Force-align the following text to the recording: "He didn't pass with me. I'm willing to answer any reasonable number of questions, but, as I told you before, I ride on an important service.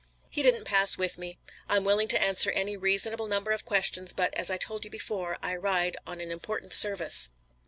"He 0.31 0.41
didn't 0.41 0.63
pass 0.65 0.97
with 0.97 1.19
me. 1.19 1.37
I'm 1.69 1.83
willing 1.83 2.07
to 2.07 2.19
answer 2.19 2.49
any 2.49 2.75
reasonable 2.75 3.27
number 3.27 3.51
of 3.51 3.65
questions, 3.67 4.13
but, 4.13 4.33
as 4.33 4.49
I 4.49 4.57
told 4.57 4.83
you 4.83 4.89
before, 4.89 5.37
I 5.43 5.55
ride 5.55 5.95
on 6.07 6.19
an 6.19 6.31
important 6.31 6.73
service. 6.73 7.29